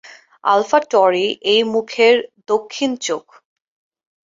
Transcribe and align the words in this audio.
আলফা-টরি 0.43 1.25
এই 1.43 1.61
মুখের 1.73 2.15
দক্ষিণ 2.47 2.91
চোখ। 3.01 3.25